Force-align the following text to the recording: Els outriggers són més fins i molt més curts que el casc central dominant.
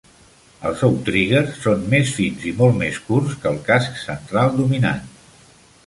Els 0.69 0.79
outriggers 0.87 1.59
són 1.65 1.85
més 1.93 2.15
fins 2.17 2.47
i 2.53 2.55
molt 2.63 2.75
més 2.81 2.99
curts 3.11 3.39
que 3.45 3.53
el 3.53 3.61
casc 3.71 4.05
central 4.07 4.55
dominant. 4.63 5.07